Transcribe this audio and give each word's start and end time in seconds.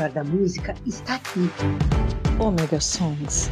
melhor 0.00 0.10
da 0.10 0.24
música 0.24 0.74
está 0.86 1.16
aqui. 1.16 1.50
Omega 2.38 2.80
Songs. 2.80 3.50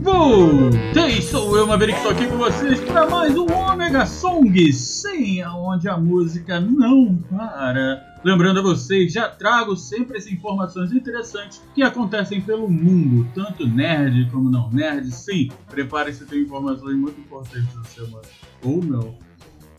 Voltei, 0.00 1.22
sou 1.22 1.56
eu, 1.56 1.66
Maverick, 1.66 1.98
estou 1.98 2.12
aqui 2.12 2.26
com 2.28 2.36
vocês 2.36 2.78
para 2.80 3.10
mais 3.10 3.36
um 3.36 3.46
Omega 3.52 4.06
Song, 4.06 4.72
sem 4.72 5.42
aonde 5.42 5.88
a 5.88 5.96
música 5.96 6.60
não 6.60 7.16
para. 7.16 8.09
Lembrando 8.22 8.60
a 8.60 8.62
vocês, 8.62 9.12
já 9.14 9.28
trago 9.28 9.74
sempre 9.76 10.18
as 10.18 10.26
informações 10.26 10.92
interessantes 10.92 11.62
que 11.74 11.82
acontecem 11.82 12.40
pelo 12.40 12.68
mundo, 12.68 13.26
tanto 13.34 13.66
nerd 13.66 14.30
como 14.30 14.50
não 14.50 14.70
nerd. 14.70 15.10
Sim, 15.10 15.48
prepare-se, 15.68 16.26
tem 16.26 16.42
informações 16.42 16.96
muito 16.96 17.18
importantes 17.18 17.68
essa 17.68 18.04
semana. 18.04 18.24
Ou 18.62 18.84
não. 18.84 19.14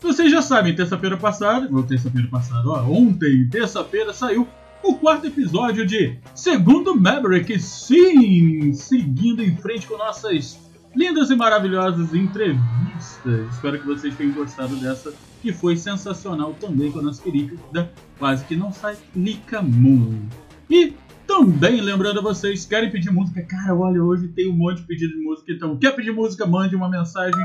Vocês 0.00 0.32
já 0.32 0.42
sabem, 0.42 0.74
terça-feira 0.74 1.16
passada, 1.16 1.68
ou 1.70 1.84
terça-feira 1.84 2.26
passada, 2.28 2.68
ó, 2.68 2.82
ontem, 2.84 3.48
terça-feira, 3.48 4.12
saiu 4.12 4.48
o 4.82 4.94
quarto 4.94 5.28
episódio 5.28 5.86
de 5.86 6.18
Segundo 6.34 6.96
Maverick. 7.00 7.56
Sim, 7.60 8.72
seguindo 8.72 9.40
em 9.40 9.56
frente 9.56 9.86
com 9.86 9.96
nossas 9.96 10.61
lindas 10.94 11.30
e 11.30 11.36
maravilhosas 11.36 12.14
entrevistas. 12.14 13.54
Espero 13.54 13.80
que 13.80 13.86
vocês 13.86 14.14
tenham 14.16 14.32
gostado 14.32 14.76
dessa, 14.76 15.12
que 15.40 15.52
foi 15.52 15.76
sensacional 15.76 16.54
também 16.54 16.92
com 16.92 17.00
a 17.00 17.02
nossa 17.02 17.22
querida, 17.22 17.92
quase 18.18 18.44
que 18.44 18.56
não 18.56 18.72
sai, 18.72 18.96
Nika 19.14 19.62
Moon. 19.62 20.26
E 20.70 20.94
também 21.26 21.80
lembrando 21.80 22.20
a 22.20 22.22
vocês, 22.22 22.66
querem 22.66 22.90
pedir 22.90 23.10
música? 23.10 23.42
Cara, 23.42 23.74
olha, 23.74 24.02
hoje 24.02 24.28
tem 24.28 24.50
um 24.50 24.56
monte 24.56 24.82
de 24.82 24.86
pedido 24.86 25.14
de 25.14 25.22
música, 25.22 25.52
então 25.52 25.78
quer 25.78 25.94
pedir 25.94 26.12
música? 26.12 26.46
Mande 26.46 26.76
uma 26.76 26.90
mensagem 26.90 27.40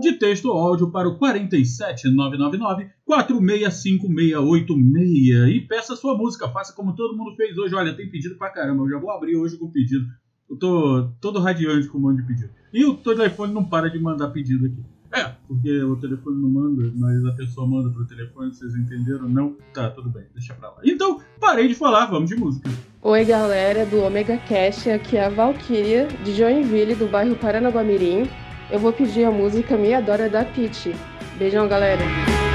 de 0.00 0.18
texto 0.18 0.46
ou 0.46 0.58
áudio 0.58 0.90
para 0.90 1.08
o 1.08 1.16
47999 1.18 2.90
465686 3.04 5.56
e 5.56 5.60
peça 5.60 5.94
sua 5.94 6.16
música, 6.16 6.48
faça 6.48 6.74
como 6.74 6.96
todo 6.96 7.16
mundo 7.16 7.36
fez 7.36 7.56
hoje. 7.56 7.74
Olha, 7.74 7.94
tem 7.94 8.10
pedido 8.10 8.36
pra 8.36 8.50
caramba, 8.50 8.82
eu 8.84 8.90
já 8.90 8.98
vou 8.98 9.10
abrir 9.10 9.36
hoje 9.36 9.56
com 9.56 9.70
pedido. 9.70 10.06
Eu 10.54 10.58
tô 10.58 11.08
todo 11.20 11.40
radiante 11.40 11.88
com 11.88 11.98
um 11.98 12.02
monte 12.02 12.22
de 12.22 12.28
pedido. 12.28 12.50
E 12.72 12.84
o 12.84 12.94
telefone 12.94 13.52
não 13.52 13.64
para 13.64 13.90
de 13.90 13.98
mandar 13.98 14.28
pedido 14.28 14.66
aqui. 14.66 14.82
É, 15.12 15.32
porque 15.46 15.82
o 15.82 15.96
telefone 15.96 16.40
não 16.40 16.48
manda, 16.48 16.92
mas 16.96 17.24
a 17.24 17.32
pessoa 17.32 17.66
manda 17.66 17.88
pro 17.88 18.04
telefone, 18.04 18.52
vocês 18.52 18.74
entenderam? 18.74 19.28
Não? 19.28 19.56
Tá, 19.72 19.88
tudo 19.90 20.10
bem, 20.10 20.24
deixa 20.34 20.54
pra 20.54 20.70
lá. 20.70 20.76
Então, 20.84 21.20
parei 21.38 21.68
de 21.68 21.74
falar, 21.74 22.06
vamos 22.06 22.28
de 22.28 22.36
música. 22.36 22.68
Oi, 23.00 23.24
galera 23.24 23.86
do 23.86 24.00
Omega 24.00 24.36
Cash, 24.38 24.88
aqui 24.88 25.16
é 25.16 25.26
a 25.26 25.28
Valkyria, 25.28 26.08
de 26.24 26.34
Joinville, 26.34 26.96
do 26.96 27.06
bairro 27.06 27.36
Paranaguamirim 27.36 28.28
eu 28.70 28.78
vou 28.78 28.92
pedir 28.92 29.24
a 29.24 29.30
música 29.30 29.76
Me 29.76 29.94
Adora 29.94 30.28
da 30.28 30.44
Peach. 30.44 30.94
Beijão, 31.38 31.68
galera! 31.68 32.53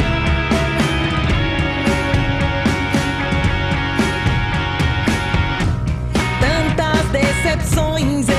goings. 8.00 8.38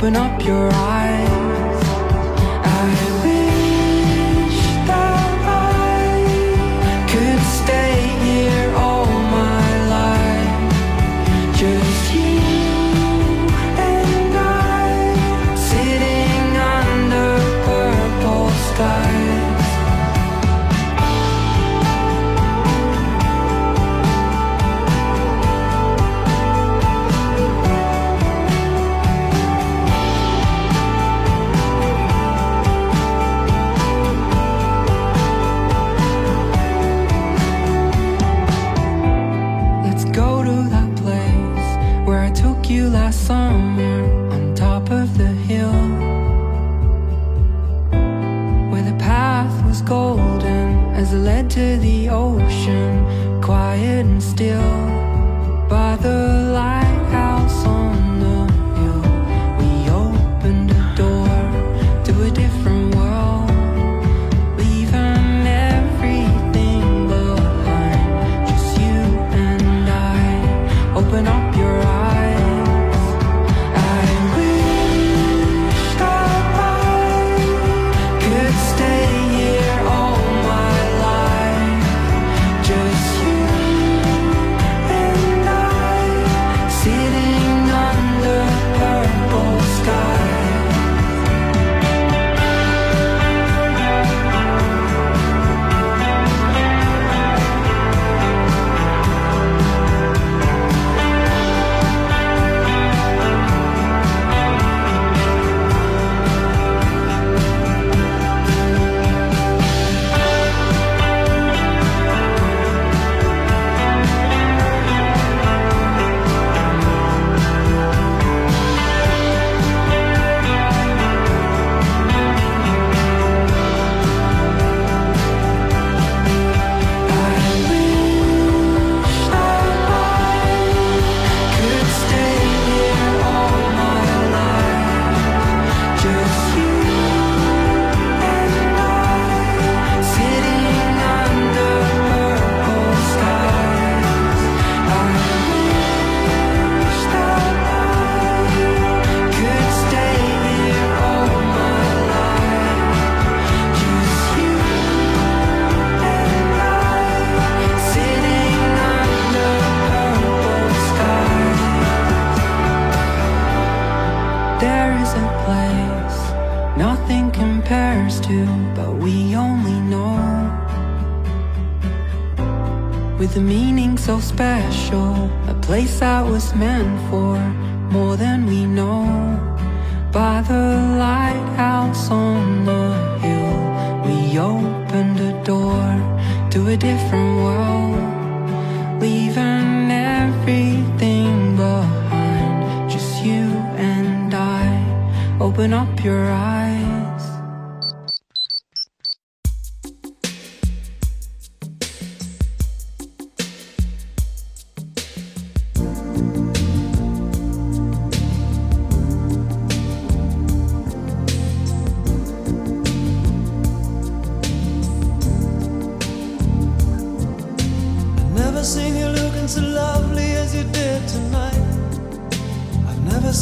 Open 0.00 0.16
up 0.16 0.42
your 0.46 0.72
eyes 0.72 0.99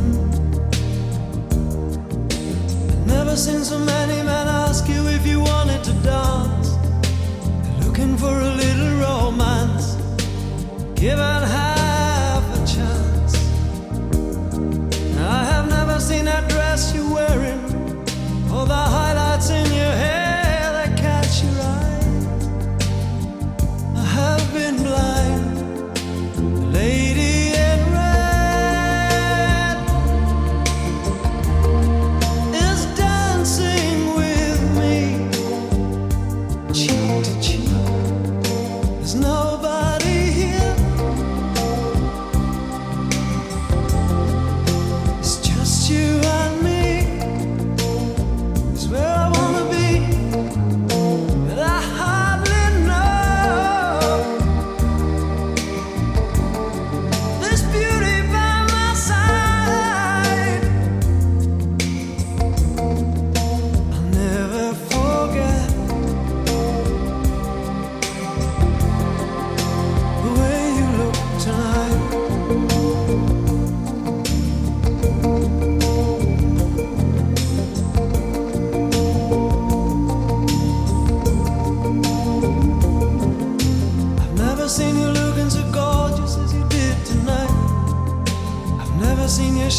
Never 3.07 3.37
seen 3.37 3.63
so 3.65 3.79
many 3.79 4.23
men 4.31 4.47
ask 4.49 4.89
you 4.89 5.03
if 5.09 5.27
you 5.27 5.41
wanted 5.41 5.85
to 5.85 5.93
dance. 6.13 6.69
Looking 7.85 8.17
for 8.17 8.35
a 8.49 8.53
little 8.63 8.93
romance. 9.07 9.87
Given 10.95 11.43
half 11.55 11.80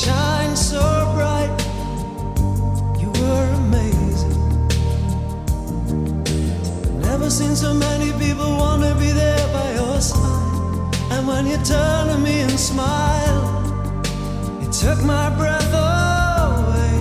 shine 0.06 0.56
so 0.56 0.82
bright. 1.16 1.54
You 3.02 3.10
were 3.22 3.50
amazing. 3.64 4.38
Never 7.02 7.30
seen 7.30 7.56
so 7.56 7.72
many 7.74 8.12
people 8.14 8.50
want 8.64 8.82
to 8.82 8.94
be 8.96 9.12
there 9.12 9.48
by 9.54 9.68
your 9.80 10.02
side. 10.02 10.96
And 11.12 11.28
when 11.28 11.46
you 11.46 11.58
turn 11.58 12.08
to 12.08 12.18
me 12.18 12.42
and 12.48 12.60
smile, 12.60 13.42
it 14.64 14.72
took 14.72 15.00
my 15.04 15.28
breath 15.40 15.72
away. 15.88 16.98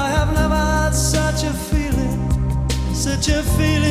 I 0.00 0.06
have 0.16 0.30
never 0.40 0.60
had 0.72 0.94
such 0.94 1.40
a 1.44 1.52
feeling, 1.68 2.20
such 2.94 3.28
a 3.28 3.42
feeling 3.56 3.87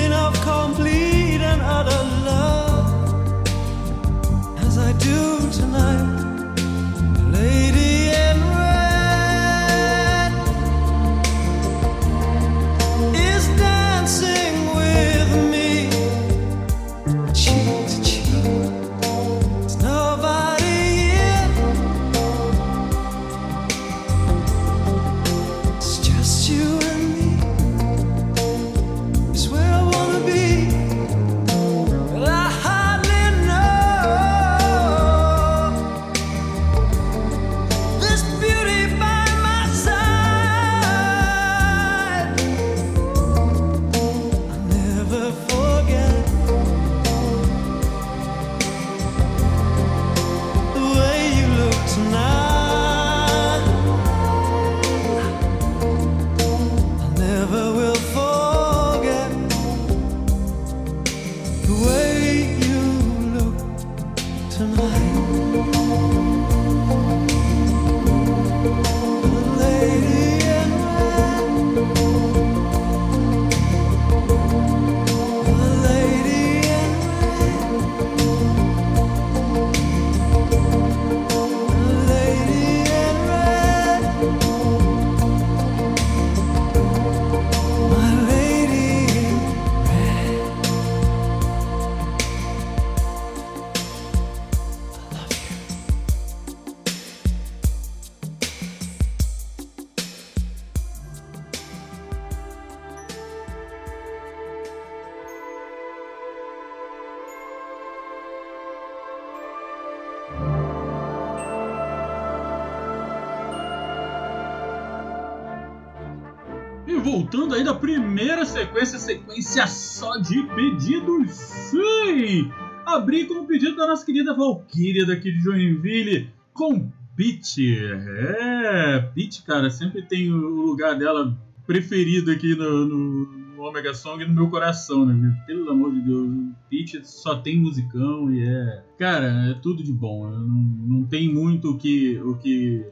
voltando 117.08 117.56
aí 117.56 117.64
da 117.64 117.74
primeira 117.74 118.46
sequência, 118.46 119.00
sequência 119.00 119.66
só 119.66 120.18
de 120.18 120.44
pedidos, 120.44 121.32
sim! 121.32 122.52
Abri 122.86 123.26
com 123.26 123.36
o 123.36 123.48
pedido 123.48 123.78
da 123.78 123.88
nossa 123.88 124.06
querida 124.06 124.36
Valkyria 124.36 125.06
daqui 125.06 125.32
de 125.32 125.40
Joinville, 125.40 126.30
com 126.54 126.92
Peach. 127.16 127.78
É, 127.80 129.10
Peach, 129.16 129.42
cara, 129.44 129.70
sempre 129.70 130.02
tem 130.02 130.34
o 130.34 130.38
lugar 130.38 130.98
dela 130.98 131.34
preferido 131.66 132.30
aqui 132.30 132.54
no, 132.56 132.86
no, 132.86 133.26
no 133.56 133.64
Omega 133.64 133.94
Song 133.94 134.26
no 134.26 134.36
meu 134.36 134.50
coração, 134.50 135.06
né? 135.06 135.44
Pelo 135.48 135.72
amor 135.72 135.94
de 135.94 136.02
Deus, 136.02 136.30
Peach 136.70 137.08
só 137.08 137.38
tem 137.38 137.58
musicão 137.58 138.30
e 138.34 138.44
é... 138.44 138.84
Cara, 139.00 139.28
é 139.50 139.54
tudo 139.54 139.82
de 139.82 139.94
bom, 139.94 140.30
não, 140.30 141.00
não 141.00 141.04
tem 141.06 141.34
muito 141.34 141.72
o 141.72 141.78
que... 141.78 142.20
O 142.20 142.36
que 142.36 142.86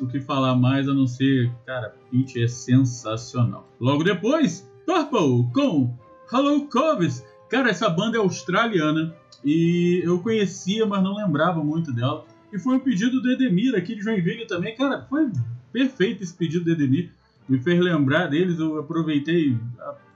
o 0.00 0.06
que 0.06 0.20
falar 0.20 0.54
mais 0.54 0.88
a 0.88 0.94
não 0.94 1.06
ser, 1.06 1.50
cara, 1.64 1.94
Peach 2.10 2.42
é 2.42 2.48
sensacional. 2.48 3.70
Logo 3.80 4.04
depois, 4.04 4.68
Purple 4.84 5.50
com 5.52 5.94
Hello 6.32 6.68
Coves. 6.68 7.24
Cara, 7.48 7.70
essa 7.70 7.88
banda 7.88 8.16
é 8.16 8.20
australiana 8.20 9.14
e 9.44 10.00
eu 10.04 10.18
conhecia, 10.20 10.86
mas 10.86 11.02
não 11.02 11.16
lembrava 11.16 11.62
muito 11.62 11.92
dela. 11.92 12.24
E 12.52 12.58
foi 12.58 12.76
um 12.76 12.80
pedido 12.80 13.20
do 13.20 13.30
Edemir 13.30 13.74
aqui 13.74 13.94
de 13.94 14.02
Joinville 14.02 14.46
também. 14.46 14.74
Cara, 14.74 15.06
foi 15.08 15.30
perfeito 15.72 16.22
esse 16.22 16.34
pedido 16.34 16.64
do 16.64 16.72
Edemir. 16.72 17.10
Me 17.48 17.58
fez 17.58 17.78
lembrar 17.80 18.26
deles, 18.26 18.58
eu 18.58 18.78
aproveitei, 18.78 19.56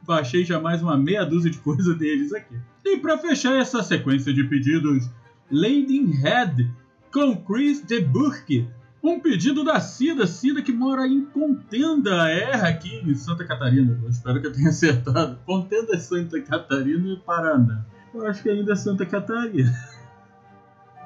baixei 0.03 0.45
já 0.45 0.61
mais 0.61 0.83
uma 0.83 0.97
meia 0.97 1.25
dúzia 1.25 1.51
de 1.51 1.59
coisa 1.61 1.95
deles 1.95 2.33
aqui. 2.33 2.57
E 2.85 2.97
para 2.97 3.19
fechar 3.19 3.61
essa 3.61 3.83
sequência 3.83 4.33
de 4.33 4.45
pedidos, 4.45 5.09
Ladyhead 5.51 6.71
com 7.13 7.37
Chris 7.37 7.83
de 7.85 8.01
Burke 8.01 8.69
Um 9.03 9.19
pedido 9.19 9.65
da 9.65 9.81
Cida, 9.81 10.27
Cida 10.27 10.61
que 10.61 10.73
mora 10.73 11.07
em 11.07 11.25
Contenda, 11.25 12.29
erra 12.31 12.69
aqui 12.69 12.97
em 12.97 13.15
Santa 13.15 13.47
Catarina. 13.47 13.99
Eu 14.03 14.11
espero 14.11 14.41
que 14.41 14.47
eu 14.47 14.53
tenha 14.53 14.69
acertado. 14.71 15.39
Contenda, 15.47 15.99
Santa 15.99 16.41
Catarina 16.41 17.09
e 17.09 17.17
Paraná. 17.17 17.85
Eu 18.15 18.27
acho 18.27 18.43
que 18.43 18.51
ainda 18.51 18.73
é 18.73 18.77
Santa 18.77 19.07
Catarina. 19.07 19.73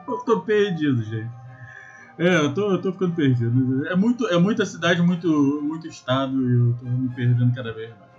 Eu 0.06 0.18
tô 0.18 0.40
perdido, 0.40 1.02
gente. 1.02 1.30
É, 2.18 2.36
eu 2.36 2.52
tô, 2.52 2.72
eu 2.72 2.80
tô 2.80 2.92
ficando 2.92 3.14
perdido. 3.14 3.86
É, 3.88 3.96
muito, 3.96 4.26
é 4.28 4.38
muita 4.38 4.66
cidade, 4.66 5.00
muito, 5.02 5.60
muito 5.62 5.88
estado 5.88 6.40
e 6.46 6.52
eu 6.52 6.76
tô 6.78 6.84
me 6.84 7.08
perdendo 7.08 7.54
cada 7.54 7.72
vez 7.72 7.88
mais. 7.88 8.10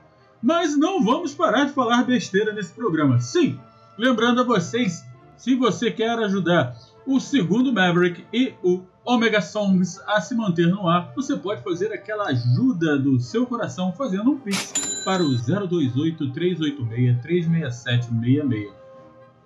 Mas 0.41 0.77
não 0.77 1.03
vamos 1.03 1.34
parar 1.34 1.65
de 1.65 1.74
falar 1.74 2.03
besteira 2.03 2.51
nesse 2.51 2.74
programa. 2.74 3.20
Sim, 3.20 3.60
lembrando 3.98 4.41
a 4.41 4.44
vocês, 4.44 5.05
se 5.38 5.55
você 5.55 5.91
quer 5.91 6.17
ajudar 6.20 6.75
o 7.05 7.20
segundo 7.20 7.72
Maverick 7.72 8.25
e 8.34 8.53
o 8.63 8.84
Omega 9.06 9.40
Songs 9.40 10.02
a 10.08 10.20
se 10.20 10.34
manter 10.34 10.68
no 10.68 10.90
ar, 10.90 11.14
você 11.16 11.38
pode 11.38 11.62
fazer 11.62 11.94
aquela 11.94 12.26
ajuda 12.26 12.98
do 12.98 13.20
seu 13.20 13.46
coração 13.46 13.94
fazendo 13.94 14.32
um 14.32 14.40
pix 14.40 14.74
para 15.06 15.22
o 15.22 15.38
028 15.38 16.32
386 16.32 17.22
36766. 17.22 18.74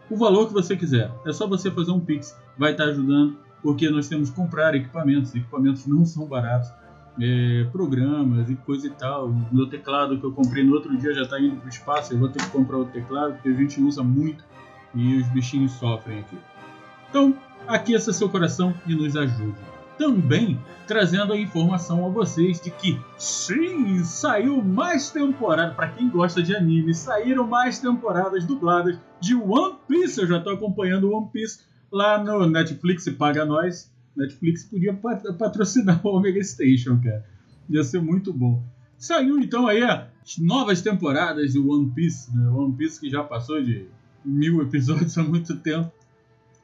O 0.09 0.15
valor 0.15 0.47
que 0.47 0.53
você 0.53 0.77
quiser. 0.77 1.11
É 1.25 1.33
só 1.33 1.45
você 1.45 1.69
fazer 1.69 1.91
um 1.91 1.99
pix, 1.99 2.35
vai 2.57 2.71
estar 2.71 2.85
ajudando, 2.85 3.37
porque 3.61 3.89
nós 3.89 4.07
temos 4.07 4.29
que 4.29 4.35
comprar 4.37 4.73
equipamentos. 4.75 5.35
Equipamentos 5.35 5.85
não 5.85 6.05
são 6.05 6.25
baratos. 6.25 6.71
É, 7.21 7.67
programas 7.69 8.49
e 8.49 8.55
coisa 8.55 8.87
e 8.87 8.91
tal. 8.91 9.29
Meu 9.51 9.67
teclado 9.67 10.17
que 10.17 10.25
eu 10.25 10.31
comprei 10.31 10.63
no 10.63 10.73
outro 10.73 10.97
dia 10.97 11.13
já 11.13 11.23
está 11.23 11.37
indo 11.37 11.57
para 11.57 11.65
o 11.65 11.69
espaço. 11.69 12.13
Eu 12.13 12.19
vou 12.19 12.29
ter 12.29 12.41
que 12.41 12.49
comprar 12.49 12.77
outro 12.77 12.93
teclado 12.93 13.33
porque 13.33 13.49
a 13.49 13.53
gente 13.53 13.81
usa 13.81 14.01
muito 14.01 14.41
e 14.95 15.17
os 15.17 15.27
bichinhos 15.27 15.73
sofrem 15.73 16.19
aqui. 16.19 16.37
Então, 17.09 17.35
aqueça 17.69 18.11
seu 18.11 18.27
coração 18.27 18.73
e 18.87 18.95
nos 18.95 19.15
ajude. 19.15 19.55
Também 19.97 20.59
trazendo 20.87 21.33
a 21.33 21.37
informação 21.37 22.05
a 22.05 22.09
vocês 22.09 22.59
de 22.59 22.71
que 22.71 22.99
sim, 23.17 24.03
saiu 24.03 24.61
mais 24.63 25.11
temporada. 25.11 25.75
Para 25.75 25.89
quem 25.89 26.09
gosta 26.09 26.41
de 26.41 26.55
anime, 26.55 26.95
saíram 26.95 27.45
mais 27.45 27.77
temporadas 27.79 28.43
dubladas 28.45 28.97
de 29.21 29.35
One 29.35 29.75
Piece. 29.87 30.19
Eu 30.19 30.27
já 30.27 30.37
estou 30.37 30.53
acompanhando 30.53 31.13
One 31.13 31.29
Piece 31.31 31.59
lá 31.91 32.23
no 32.23 32.49
Netflix 32.49 33.07
paga 33.09 33.45
nós. 33.45 33.91
Netflix 34.15 34.63
podia 34.63 34.93
patrocinar 34.93 36.01
o 36.03 36.17
Omega 36.17 36.43
Station, 36.43 36.99
cara. 37.01 37.23
Ia 37.69 37.83
ser 37.83 38.01
muito 38.01 38.33
bom. 38.33 38.63
Saiu 38.97 39.37
então 39.39 39.67
aí 39.67 39.83
as 39.83 40.37
novas 40.39 40.81
temporadas 40.81 41.53
de 41.53 41.59
One 41.59 41.91
Piece, 41.91 42.35
né? 42.35 42.49
One 42.49 42.73
Piece 42.73 42.99
que 42.99 43.09
já 43.09 43.23
passou 43.23 43.61
de 43.61 43.85
mil 44.25 44.61
episódios 44.61 45.15
há 45.17 45.23
muito 45.23 45.55
tempo. 45.57 45.91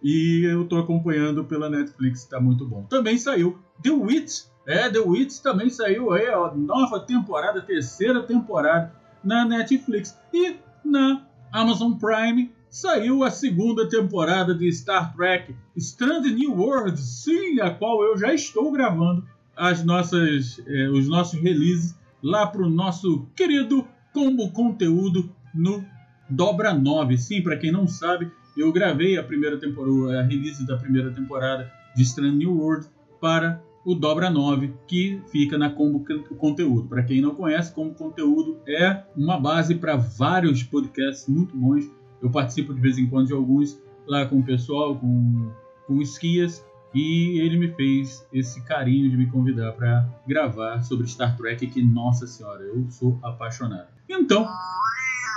E 0.03 0.43
eu 0.45 0.65
tô 0.65 0.77
acompanhando 0.77 1.43
pela 1.45 1.69
Netflix, 1.69 2.25
tá 2.25 2.39
muito 2.39 2.65
bom. 2.67 2.84
Também 2.84 3.17
saiu 3.17 3.58
The 3.81 3.91
Witch. 3.91 4.43
É, 4.67 4.89
The 4.89 4.99
Witch 4.99 5.39
também 5.39 5.69
saiu 5.69 6.12
aí, 6.12 6.29
ó, 6.29 6.53
nova 6.55 6.99
temporada, 6.99 7.62
terceira 7.62 8.23
temporada 8.23 8.91
na 9.23 9.45
Netflix. 9.45 10.17
E 10.34 10.55
na 10.84 11.25
Amazon 11.51 11.93
Prime 11.93 12.51
saiu 12.69 13.23
a 13.23 13.31
segunda 13.31 13.88
temporada 13.88 14.53
de 14.53 14.71
Star 14.71 15.15
Trek 15.15 15.55
Strange 15.77 16.34
New 16.34 16.53
Worlds, 16.53 16.99
sim, 17.23 17.60
a 17.62 17.69
qual 17.69 18.03
eu 18.03 18.17
já 18.17 18.34
estou 18.34 18.71
gravando 18.71 19.23
as 19.55 19.84
nossas, 19.84 20.62
eh, 20.67 20.89
os 20.89 21.08
nossos 21.08 21.39
releases 21.39 21.97
lá 22.21 22.45
pro 22.47 22.69
nosso 22.69 23.27
querido 23.36 23.88
Combo 24.13 24.51
Conteúdo 24.51 25.29
no 25.53 25.86
Dobra 26.29 26.73
9. 26.73 27.17
Sim, 27.17 27.41
para 27.41 27.58
quem 27.58 27.71
não 27.71 27.88
sabe, 27.88 28.31
eu 28.56 28.72
gravei 28.72 29.18
a 29.18 29.24
primeira 29.24 29.58
temporada, 29.58 30.20
a 30.20 30.24
release 30.24 30.65
da 30.65 30.78
primeira 30.78 31.12
temporada 31.12 31.72
de 31.96 32.04
Strange 32.04 32.38
New 32.38 32.58
World 32.58 32.88
para 33.20 33.62
o 33.86 33.94
Dobra 33.94 34.30
9, 34.30 34.74
que 34.88 35.22
fica 35.32 35.58
na 35.58 35.70
Combo 35.70 36.04
Conteúdo. 36.38 36.88
Para 36.88 37.04
quem 37.04 37.22
não 37.22 37.36
conhece, 37.36 37.74
Combo 37.74 37.94
Conteúdo 37.94 38.58
é 38.68 39.04
uma 39.15 39.39
base 39.39 39.76
para 39.76 39.96
vários 39.96 40.63
podcasts 40.63 41.28
muito 41.28 41.56
bons. 41.56 41.89
Eu 42.22 42.32
participo 42.32 42.74
de 42.74 42.82
vez 42.82 42.98
em 42.98 43.08
quando 43.08 43.28
de 43.28 43.34
alguns 43.34 43.80
lá 44.08 44.26
com 44.26 44.39
o 44.39 44.44
pessoal, 44.44 44.96
com, 44.98 45.52
com 45.86 46.02
esquias, 46.02 46.65
e 46.96 47.39
ele 47.39 47.58
me 47.58 47.68
fez 47.74 48.26
esse 48.34 48.62
carinho 48.63 49.10
de 49.10 49.18
me 49.18 49.28
convidar 49.28 49.74
para 49.74 50.08
gravar 50.28 50.82
sobre 50.82 51.06
Star 51.08 51.36
Trek, 51.38 51.68
que, 51.68 51.84
nossa 51.84 52.26
senhora, 52.26 52.63
eu 52.63 52.89
sou 52.89 53.20
apaixonado. 53.22 53.88
Então, 54.10 54.48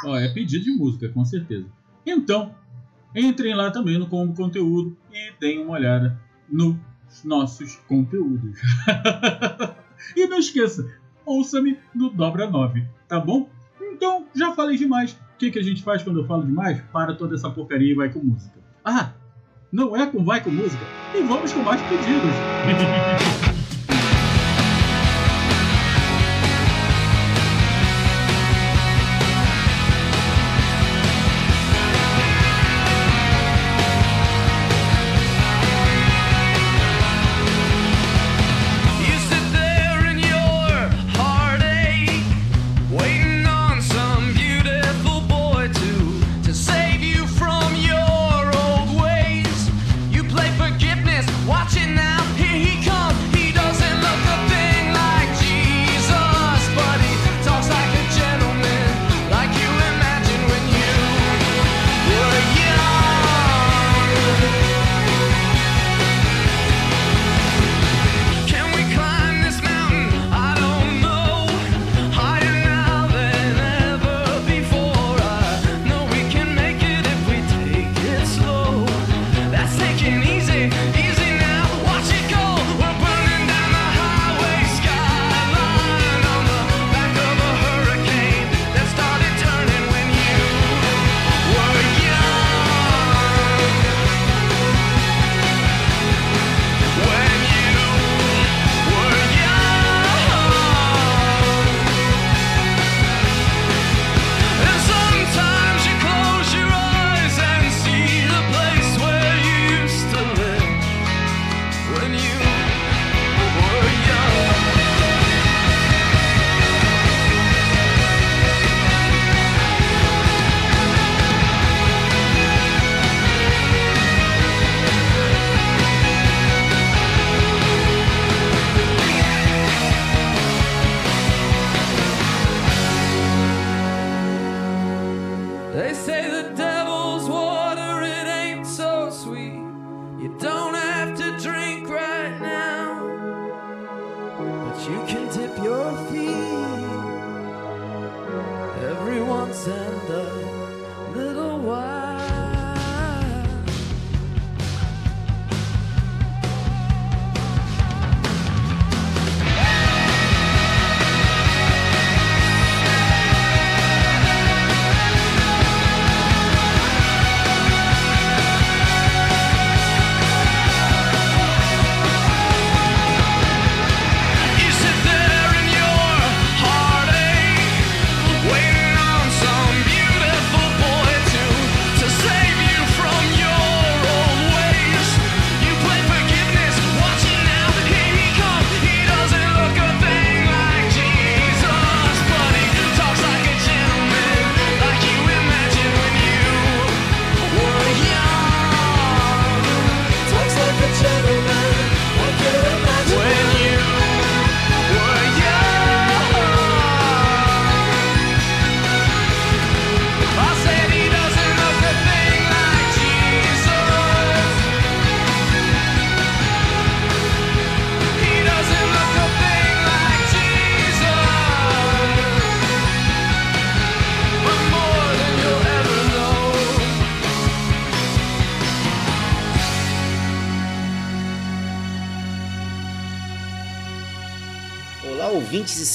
ó, 0.04 0.16
é 0.16 0.28
pedido 0.28 0.64
de 0.64 0.70
música, 0.70 1.08
com 1.08 1.24
certeza. 1.24 1.66
Então, 2.06 2.54
entrem 3.14 3.54
lá 3.54 3.70
também 3.70 3.98
no 3.98 4.06
Combo 4.06 4.34
Conteúdo 4.34 4.96
e 5.12 5.32
deem 5.40 5.62
uma 5.62 5.74
olhada 5.74 6.20
nos 6.48 6.76
nossos 7.24 7.76
conteúdos. 7.88 8.58
e 10.16 10.26
não 10.26 10.38
esqueça, 10.38 10.88
ouça-me 11.24 11.78
no 11.94 12.10
Dobra 12.10 12.48
9, 12.48 12.84
tá 13.06 13.18
bom? 13.18 13.48
Então, 13.80 14.26
já 14.34 14.52
falei 14.52 14.76
demais. 14.76 15.12
O 15.12 15.38
que, 15.38 15.50
que 15.50 15.58
a 15.58 15.62
gente 15.62 15.82
faz 15.82 16.02
quando 16.02 16.20
eu 16.20 16.26
falo 16.26 16.44
demais? 16.44 16.80
Para 16.92 17.14
toda 17.14 17.34
essa 17.34 17.50
porcaria 17.50 17.92
e 17.92 17.94
vai 17.94 18.08
com 18.10 18.20
música. 18.20 18.58
Ah, 18.84 19.12
não 19.70 19.96
é 19.96 20.06
com 20.06 20.24
vai 20.24 20.42
com 20.42 20.50
música? 20.50 20.84
E 21.14 21.22
vamos 21.22 21.52
com 21.52 21.60
mais 21.60 21.80
pedidos. 21.82 23.48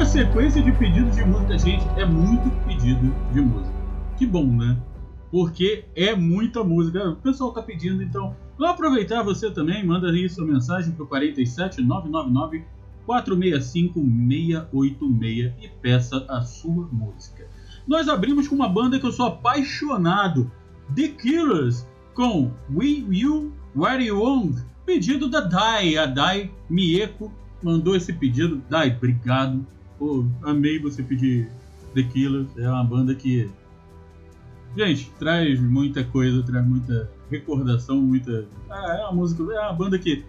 segunda 0.00 0.06
sequência 0.06 0.62
de 0.62 0.72
pedidos 0.72 1.14
de 1.16 1.24
música. 1.24 1.58
Gente, 1.58 1.86
é 1.96 2.04
muito 2.04 2.50
pedido 2.64 3.14
de 3.32 3.40
música. 3.40 3.74
Que 4.16 4.26
bom, 4.26 4.46
né? 4.46 4.80
Porque 5.30 5.84
é 5.94 6.14
muita 6.14 6.64
música. 6.64 7.10
O 7.10 7.16
pessoal 7.16 7.52
tá 7.52 7.62
pedindo, 7.62 8.02
então 8.02 8.34
vamos 8.58 8.74
aproveitar 8.74 9.22
você 9.22 9.50
também. 9.50 9.84
Manda 9.84 10.10
aí 10.10 10.28
sua 10.28 10.46
mensagem 10.46 10.92
pro 10.92 11.06
47 11.06 11.82
999 11.82 12.64
465 13.04 14.00
686 14.00 15.52
e 15.62 15.68
peça 15.82 16.24
a 16.28 16.40
sua 16.42 16.88
música. 16.90 17.46
Nós 17.86 18.08
abrimos 18.08 18.48
com 18.48 18.54
uma 18.54 18.68
banda 18.68 18.98
que 18.98 19.06
eu 19.06 19.12
sou 19.12 19.26
apaixonado, 19.26 20.50
The 20.94 21.08
Killers, 21.08 21.86
com 22.14 22.50
We 22.72 23.04
You 23.10 23.52
Where 23.76 24.04
You 24.04 24.20
Want, 24.22 24.56
pedido 24.86 25.28
da 25.28 25.40
Dai, 25.40 25.96
a 25.96 26.06
Dai 26.06 26.50
Mieko 26.68 27.30
mandou 27.62 27.94
esse 27.94 28.12
pedido. 28.12 28.62
Dai, 28.68 28.96
obrigado. 28.96 29.66
Pô, 30.00 30.24
amei 30.42 30.78
você 30.78 31.02
pedir 31.02 31.46
The 31.94 32.02
Killers. 32.04 32.48
É 32.56 32.66
uma 32.66 32.82
banda 32.82 33.14
que. 33.14 33.50
Gente, 34.74 35.12
traz 35.18 35.60
muita 35.60 36.02
coisa, 36.02 36.42
traz 36.42 36.66
muita 36.66 37.10
recordação, 37.30 38.00
muita. 38.00 38.46
Ah, 38.70 38.96
é 38.98 39.02
uma 39.02 39.12
música. 39.12 39.42
É 39.52 39.60
uma 39.60 39.74
banda 39.74 39.98
que. 39.98 40.24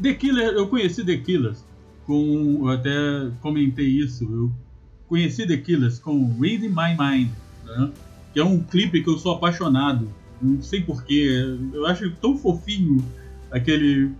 The 0.00 0.14
Killers, 0.14 0.52
eu 0.56 0.68
conheci 0.68 1.04
The 1.04 1.16
Killers 1.16 1.64
com. 2.06 2.60
Eu 2.62 2.68
até 2.68 2.92
comentei 3.42 3.88
isso. 3.88 4.22
Eu 4.22 4.52
conheci 5.08 5.48
The 5.48 5.56
Killers 5.56 5.98
com 5.98 6.38
Read 6.40 6.68
My 6.68 6.96
Mind, 6.96 7.30
né? 7.64 7.92
que 8.32 8.38
é 8.38 8.44
um 8.44 8.60
clipe 8.60 9.02
que 9.02 9.10
eu 9.10 9.18
sou 9.18 9.32
apaixonado. 9.32 10.08
Não 10.40 10.62
sei 10.62 10.80
porquê. 10.80 11.26
Eu 11.72 11.86
acho 11.86 12.08
tão 12.16 12.38
fofinho 12.38 13.04
aquele 13.50 14.12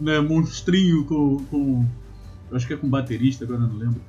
né, 0.00 0.20
monstrinho 0.20 1.04
com, 1.04 1.38
com. 1.50 1.86
Acho 2.52 2.66
que 2.66 2.74
é 2.74 2.76
com 2.76 2.88
baterista, 2.88 3.44
agora 3.44 3.60
não 3.60 3.76
lembro. 3.76 4.00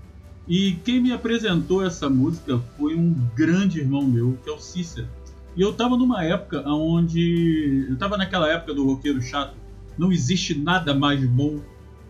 E 0.47 0.73
quem 0.83 0.99
me 0.99 1.11
apresentou 1.11 1.85
essa 1.85 2.09
música 2.09 2.59
foi 2.77 2.95
um 2.95 3.13
grande 3.35 3.79
irmão 3.79 4.03
meu, 4.03 4.37
que 4.43 4.49
é 4.49 4.53
o 4.53 4.59
Cícero. 4.59 5.07
E 5.55 5.61
eu 5.61 5.73
tava 5.73 5.97
numa 5.97 6.23
época 6.23 6.63
onde. 6.67 7.85
Eu 7.89 7.97
tava 7.97 8.17
naquela 8.17 8.49
época 8.49 8.73
do 8.73 8.85
roqueiro 8.85 9.21
chato. 9.21 9.53
Não 9.97 10.11
existe 10.11 10.57
nada 10.57 10.93
mais 10.93 11.23
bom 11.25 11.59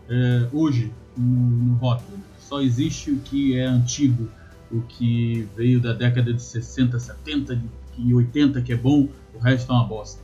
é, 0.08 0.48
hoje 0.52 0.92
no, 1.16 1.24
no 1.24 1.74
rock. 1.74 2.02
Só 2.38 2.60
existe 2.60 3.10
o 3.10 3.18
que 3.18 3.56
é 3.56 3.64
antigo, 3.64 4.28
o 4.70 4.80
que 4.82 5.46
veio 5.56 5.80
da 5.80 5.92
década 5.92 6.32
de 6.32 6.42
60, 6.42 6.98
70 6.98 7.62
e 7.98 8.14
80 8.14 8.62
que 8.62 8.72
é 8.72 8.76
bom, 8.76 9.08
o 9.34 9.38
resto 9.38 9.70
é 9.70 9.74
uma 9.74 9.84
bosta. 9.84 10.20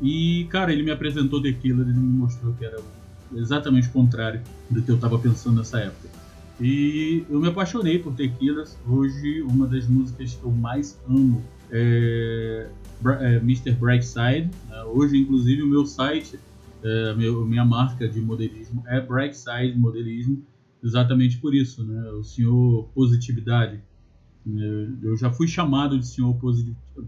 E, 0.00 0.46
cara, 0.50 0.72
ele 0.72 0.82
me 0.82 0.90
apresentou 0.90 1.40
The 1.40 1.52
Killer 1.52 1.86
e 1.86 1.92
me 1.92 2.18
mostrou 2.18 2.52
que 2.54 2.64
era 2.64 2.78
exatamente 3.32 3.88
o 3.88 3.92
contrário 3.92 4.42
do 4.70 4.82
que 4.82 4.90
eu 4.90 4.96
estava 4.96 5.18
pensando 5.18 5.58
nessa 5.58 5.78
época. 5.80 6.08
E 6.60 7.24
eu 7.28 7.40
me 7.40 7.48
apaixonei 7.48 7.98
por 7.98 8.14
Killers. 8.14 8.76
Hoje, 8.86 9.42
uma 9.42 9.66
das 9.66 9.88
músicas 9.88 10.34
que 10.34 10.44
eu 10.44 10.52
mais 10.52 11.00
amo 11.08 11.42
é, 11.70 12.68
é 13.20 13.36
Mr. 13.36 13.72
Brightside. 13.72 14.50
Né? 14.68 14.82
Hoje, 14.84 15.16
inclusive, 15.16 15.62
o 15.62 15.66
meu 15.66 15.84
site, 15.84 16.38
é, 16.82 17.14
meu, 17.14 17.44
minha 17.44 17.64
marca 17.64 18.08
de 18.08 18.20
modelismo 18.20 18.84
é 18.86 19.00
Brightside 19.00 19.76
Modelismo, 19.76 20.44
exatamente 20.82 21.38
por 21.38 21.54
isso, 21.54 21.82
né? 21.84 22.10
O 22.12 22.22
senhor 22.22 22.88
Positividade. 22.94 23.80
Eu 25.02 25.16
já 25.16 25.32
fui 25.32 25.48
chamado 25.48 25.98
de 25.98 26.06
senhor 26.06 26.38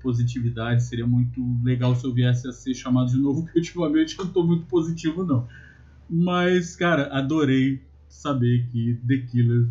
positividade, 0.01 0.83
seria 0.83 1.07
muito 1.07 1.39
legal 1.63 1.95
se 1.95 2.03
eu 2.07 2.13
viesse 2.13 2.49
a 2.49 2.53
ser 2.53 2.73
chamado 2.73 3.11
de 3.11 3.19
novo, 3.19 3.43
porque 3.45 3.59
ultimamente 3.59 4.17
eu 4.19 4.25
não 4.25 4.31
estou 4.31 4.47
muito 4.47 4.65
positivo, 4.65 5.23
não. 5.23 5.47
Mas, 6.09 6.77
cara, 6.77 7.09
adorei 7.13 7.81
saber 8.09 8.67
que 8.71 8.99
The 9.07 9.19
Killer 9.31 9.69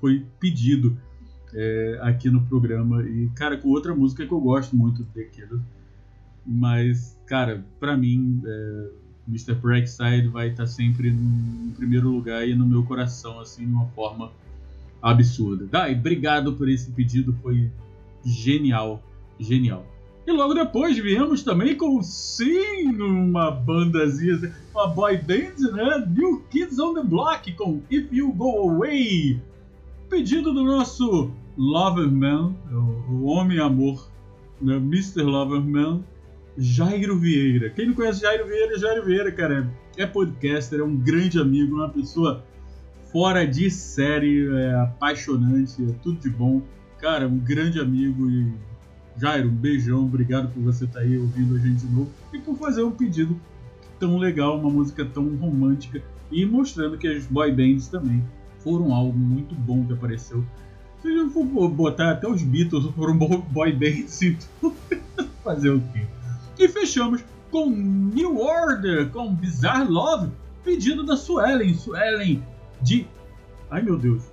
foi 0.00 0.24
pedido 0.38 0.96
é, 1.54 1.98
aqui 2.02 2.30
no 2.30 2.44
programa. 2.46 3.02
E, 3.02 3.28
cara, 3.34 3.56
com 3.56 3.68
outra 3.68 3.94
música 3.94 4.26
que 4.26 4.32
eu 4.32 4.40
gosto 4.40 4.76
muito 4.76 5.02
do 5.02 5.08
The 5.12 5.24
Killer. 5.24 5.60
Mas, 6.46 7.18
cara, 7.26 7.64
pra 7.80 7.96
mim, 7.96 8.40
é, 8.46 8.90
Mr. 9.28 9.54
Brightside 9.54 10.28
vai 10.28 10.50
estar 10.50 10.66
sempre 10.66 11.10
no, 11.10 11.20
no 11.20 11.72
primeiro 11.72 12.08
lugar 12.08 12.46
e 12.46 12.54
no 12.54 12.66
meu 12.66 12.84
coração, 12.84 13.40
assim, 13.40 13.66
de 13.66 13.72
uma 13.72 13.86
forma 13.88 14.30
absurda. 15.02 15.66
Dai, 15.66 15.94
obrigado 15.94 16.52
por 16.54 16.68
esse 16.68 16.90
pedido, 16.90 17.32
foi 17.42 17.70
genial, 18.24 19.02
genial. 19.38 19.84
E 20.26 20.32
logo 20.32 20.54
depois 20.54 20.98
viemos 20.98 21.44
também 21.44 21.76
com 21.76 22.02
sim 22.02 22.86
uma 22.96 23.48
bandazinha, 23.48 24.52
uma 24.74 24.88
boy 24.88 25.16
band, 25.18 25.70
né? 25.72 26.04
New 26.08 26.42
Kids 26.50 26.80
on 26.80 26.94
the 26.94 27.02
Block 27.04 27.52
com 27.52 27.80
If 27.88 28.12
You 28.12 28.32
Go 28.32 28.70
Away. 28.70 29.40
Pedido 30.10 30.52
do 30.52 30.64
nosso 30.64 31.30
Loverman, 31.56 32.56
o 33.08 33.26
homem 33.26 33.60
amor, 33.60 34.10
né? 34.60 34.76
Mr. 34.76 35.22
Loverman, 35.22 36.04
Jairo 36.58 37.16
Vieira. 37.18 37.70
Quem 37.70 37.86
não 37.86 37.94
conhece 37.94 38.22
Jairo 38.22 38.48
Vieira, 38.48 38.78
Jairo 38.80 39.04
Vieira, 39.04 39.30
cara, 39.30 39.70
é 39.96 40.06
podcaster, 40.06 40.80
é 40.80 40.82
um 40.82 40.96
grande 40.96 41.38
amigo, 41.38 41.76
uma 41.76 41.88
pessoa 41.88 42.44
fora 43.12 43.46
de 43.46 43.70
série, 43.70 44.48
é 44.48 44.74
apaixonante, 44.74 45.82
é 45.84 45.92
tudo 46.02 46.18
de 46.18 46.30
bom. 46.30 46.62
Cara, 46.98 47.28
um 47.28 47.38
grande 47.38 47.78
amigo 47.78 48.28
e 48.28 48.52
Jairo, 49.18 49.48
um 49.48 49.54
beijão, 49.54 50.04
obrigado 50.04 50.52
por 50.52 50.62
você 50.62 50.84
estar 50.84 51.00
tá 51.00 51.04
aí 51.04 51.16
ouvindo 51.16 51.56
a 51.56 51.58
gente 51.58 51.86
de 51.86 51.92
novo 51.94 52.10
e 52.32 52.38
por 52.38 52.56
fazer 52.56 52.82
um 52.82 52.90
pedido 52.90 53.38
tão 53.98 54.18
legal, 54.18 54.58
uma 54.58 54.70
música 54.70 55.04
tão 55.04 55.34
romântica 55.36 56.02
e 56.30 56.44
mostrando 56.44 56.98
que 56.98 57.08
as 57.08 57.24
boy 57.26 57.50
bands 57.50 57.88
também 57.88 58.22
foram 58.58 58.92
algo 58.92 59.16
muito 59.16 59.54
bom 59.54 59.84
que 59.86 59.92
apareceu. 59.92 60.44
Se 61.00 61.08
gente 61.08 61.32
for 61.32 61.68
botar 61.68 62.10
até 62.10 62.28
os 62.28 62.42
Beatles 62.42 62.84
foram 62.94 63.16
boy 63.16 63.72
bands, 63.72 64.20
então 64.22 64.74
fazer 65.44 65.70
o 65.70 65.80
quê? 65.92 66.04
E 66.58 66.68
fechamos 66.68 67.22
com 67.50 67.70
New 67.70 68.38
Order, 68.38 69.08
com 69.10 69.32
Bizarre 69.32 69.88
Love, 69.88 70.30
pedido 70.64 71.04
da 71.04 71.16
Suelen. 71.16 71.74
Suelen, 71.74 72.42
de. 72.82 73.06
Ai 73.70 73.82
meu 73.82 73.96
Deus. 73.96 74.24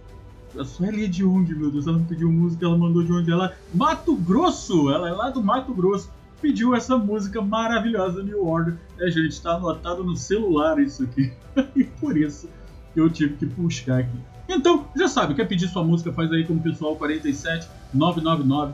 A 0.57 0.63
Sueli 0.63 1.05
é 1.05 1.07
de 1.07 1.23
onde, 1.23 1.55
meu 1.55 1.71
Deus? 1.71 1.87
Ela 1.87 1.97
não 1.97 2.05
pediu 2.05 2.31
música, 2.31 2.65
ela 2.65 2.77
mandou 2.77 3.03
de 3.03 3.11
onde? 3.11 3.31
Ela. 3.31 3.53
Mato 3.73 4.15
Grosso! 4.15 4.91
Ela 4.91 5.09
é 5.09 5.11
lá 5.11 5.29
do 5.29 5.41
Mato 5.41 5.73
Grosso. 5.73 6.11
Pediu 6.41 6.75
essa 6.75 6.97
música 6.97 7.41
maravilhosa 7.41 8.21
New 8.21 8.45
Order. 8.45 8.75
É, 8.99 9.09
gente, 9.09 9.41
tá 9.41 9.55
anotado 9.55 10.03
no 10.03 10.15
celular 10.15 10.79
isso 10.79 11.03
aqui. 11.03 11.31
e 11.75 11.83
por 11.83 12.17
isso 12.17 12.49
eu 12.95 13.09
tive 13.09 13.35
que 13.35 13.45
buscar 13.45 13.99
aqui. 13.99 14.17
Então, 14.47 14.85
já 14.95 15.07
sabe, 15.07 15.33
quer 15.33 15.47
pedir 15.47 15.67
sua 15.69 15.83
música? 15.83 16.11
Faz 16.11 16.31
aí 16.31 16.45
com 16.45 16.53
o 16.53 16.59
pessoal 16.59 16.95
47 16.95 17.67
999 17.93 18.73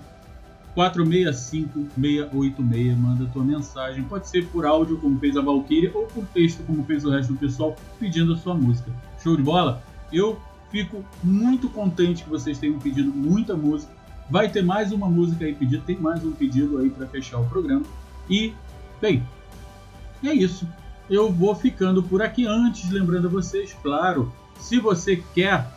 465-686. 0.76 2.98
Manda 2.98 3.26
tua 3.28 3.44
mensagem. 3.44 4.04
Pode 4.04 4.28
ser 4.28 4.46
por 4.48 4.66
áudio, 4.66 4.98
como 4.98 5.20
fez 5.20 5.38
a 5.38 5.42
Valkyria, 5.42 5.92
ou 5.94 6.08
por 6.08 6.26
texto, 6.28 6.64
como 6.66 6.84
fez 6.84 7.06
o 7.06 7.10
resto 7.10 7.34
do 7.34 7.40
pessoal, 7.40 7.76
pedindo 8.00 8.34
a 8.34 8.38
sua 8.38 8.54
música. 8.54 8.92
Show 9.22 9.36
de 9.36 9.44
bola? 9.44 9.84
Eu 10.12 10.40
fico 10.72 11.04
muito 11.24 11.70
contente 11.70 12.24
que 12.24 12.30
vocês 12.30 12.58
tenham 12.58 12.80
pedido 12.80 13.12
muita 13.12 13.56
música. 13.56 13.92
Vai 14.30 14.50
ter 14.50 14.64
mais 14.64 14.92
uma 14.92 15.10
música 15.10 15.46
aí 15.46 15.56
pedida, 15.56 15.84
tem 15.86 15.98
mais 15.98 16.24
um 16.24 16.32
pedido 16.32 16.78
aí 16.78 16.90
para 16.90 17.08
fechar 17.08 17.40
o 17.40 17.46
programa. 17.46 17.84
E, 18.30 18.54
bem, 19.02 19.24
é 20.24 20.34
isso. 20.34 20.68
Eu 21.10 21.32
vou 21.32 21.56
ficando 21.56 22.04
por 22.04 22.22
aqui 22.22 22.46
antes, 22.46 22.90
lembrando 22.92 23.28
a 23.28 23.32
vocês, 23.32 23.76
claro, 23.82 24.32
se 24.60 24.80
você 24.80 25.24
quer 25.34 25.68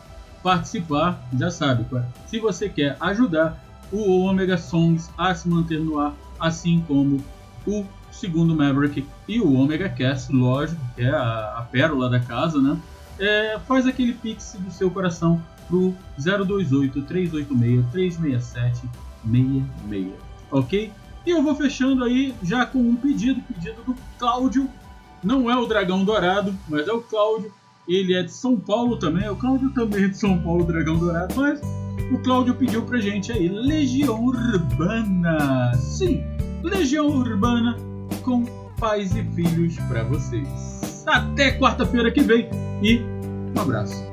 participar, 0.43 1.27
já 1.37 1.49
sabe, 1.49 1.85
se 2.27 2.37
você 2.37 2.69
quer 2.69 2.97
ajudar 2.99 3.63
o 3.91 4.25
Omega 4.25 4.57
Songs 4.57 5.09
a 5.17 5.33
se 5.33 5.47
manter 5.47 5.79
no 5.79 5.99
ar, 5.99 6.13
assim 6.39 6.83
como 6.87 7.23
o 7.65 7.85
segundo 8.11 8.55
Maverick 8.55 9.05
e 9.27 9.39
o 9.39 9.53
Omega 9.53 9.89
Cast, 9.89 10.31
lógico, 10.31 10.79
que 10.95 11.03
é 11.03 11.09
a, 11.09 11.57
a 11.57 11.61
pérola 11.71 12.09
da 12.09 12.19
casa, 12.19 12.61
né? 12.61 12.77
É, 13.19 13.59
faz 13.67 13.85
aquele 13.85 14.13
pix 14.13 14.55
do 14.59 14.71
seu 14.71 14.89
coração 14.89 15.41
pro 15.67 15.93
028 16.17 17.01
386 17.03 17.85
367 17.91 18.81
66, 19.25 20.13
ok? 20.51 20.91
E 21.25 21.29
eu 21.29 21.41
vou 21.41 21.55
fechando 21.55 22.03
aí 22.03 22.33
já 22.43 22.65
com 22.65 22.79
um 22.79 22.95
pedido, 22.95 23.41
pedido 23.41 23.81
do 23.83 23.95
Cláudio. 24.19 24.69
Não 25.23 25.49
é 25.49 25.55
o 25.55 25.65
Dragão 25.65 26.03
Dourado, 26.03 26.53
mas 26.67 26.87
é 26.87 26.91
o 26.91 27.01
Cláudio. 27.01 27.53
Ele 27.87 28.13
é 28.13 28.23
de 28.23 28.31
São 28.31 28.57
Paulo 28.57 28.97
também. 28.97 29.29
O 29.29 29.35
Cláudio 29.35 29.69
também 29.71 30.03
é 30.03 30.07
de 30.09 30.17
São 30.17 30.37
Paulo, 30.39 30.65
Dragão 30.65 30.97
Dourado, 30.97 31.33
mas 31.35 31.61
o 32.11 32.17
Cláudio 32.19 32.55
pediu 32.55 32.83
pra 32.83 32.99
gente 32.99 33.31
aí 33.31 33.47
Legião 33.47 34.21
Urbana. 34.21 35.73
Sim, 35.75 36.21
Legião 36.61 37.07
Urbana 37.07 37.77
com 38.21 38.43
pais 38.83 39.15
e 39.15 39.23
filhos 39.23 39.77
para 39.87 40.03
vocês. 40.03 41.05
Até 41.07 41.57
quarta-feira 41.57 42.11
que 42.11 42.21
vem 42.21 42.49
e 42.81 42.99
um 43.55 43.61
abraço. 43.61 44.12